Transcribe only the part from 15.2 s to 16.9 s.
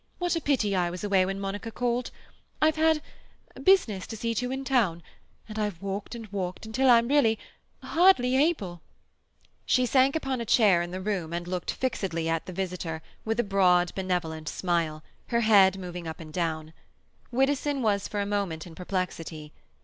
her head moving up and down.